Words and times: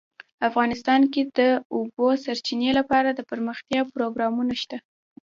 افغانستان 0.49 1.01
کې 1.13 1.21
د 1.25 1.29
د 1.39 1.41
اوبو 1.75 2.07
سرچینې 2.23 2.71
لپاره 2.79 3.09
دپرمختیا 3.19 3.81
پروګرامونه 3.93 4.53
شته. 4.61 4.77